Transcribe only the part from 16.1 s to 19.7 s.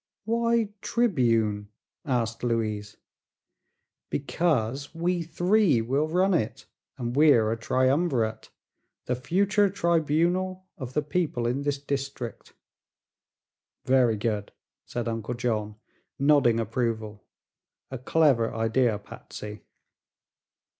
nodding approval. "A clever idea, Patsy."